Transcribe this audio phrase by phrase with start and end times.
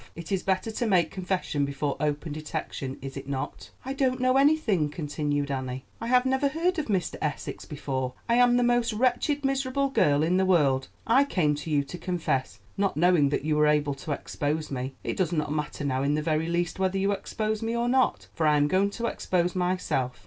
[0.15, 4.35] It is better to make confession before open detection, is it not?" "I don't know
[4.35, 7.17] anything," continued Annie; "I have never heard of Mr.
[7.21, 8.13] Essex before.
[8.27, 10.87] I am the most wretched, miserable girl in the world.
[11.05, 14.95] I came to you to confess, not knowing that you were able to expose me.
[15.03, 18.27] It does not matter now in the very least whether you expose me or not,
[18.33, 20.19] for I am going to expose myself.